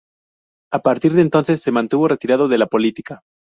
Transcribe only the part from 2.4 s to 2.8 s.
de la